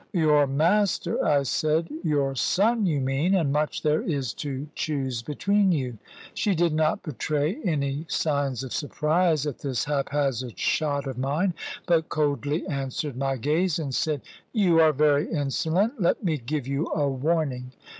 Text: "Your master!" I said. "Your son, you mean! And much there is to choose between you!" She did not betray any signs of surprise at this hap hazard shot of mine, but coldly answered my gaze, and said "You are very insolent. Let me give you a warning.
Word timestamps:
"Your 0.13 0.47
master!" 0.47 1.23
I 1.23 1.43
said. 1.43 1.87
"Your 2.03 2.33
son, 2.33 2.87
you 2.87 2.99
mean! 2.99 3.35
And 3.35 3.53
much 3.53 3.83
there 3.83 4.01
is 4.01 4.33
to 4.41 4.67
choose 4.73 5.21
between 5.21 5.71
you!" 5.71 5.99
She 6.33 6.55
did 6.55 6.73
not 6.73 7.03
betray 7.03 7.59
any 7.63 8.07
signs 8.09 8.63
of 8.63 8.73
surprise 8.73 9.45
at 9.45 9.59
this 9.59 9.85
hap 9.85 10.09
hazard 10.09 10.57
shot 10.57 11.05
of 11.05 11.19
mine, 11.19 11.53
but 11.85 12.09
coldly 12.09 12.65
answered 12.65 13.15
my 13.15 13.37
gaze, 13.37 13.77
and 13.77 13.93
said 13.93 14.21
"You 14.51 14.79
are 14.81 14.91
very 14.91 15.29
insolent. 15.31 16.01
Let 16.01 16.23
me 16.23 16.39
give 16.39 16.65
you 16.67 16.87
a 16.91 17.07
warning. 17.07 17.71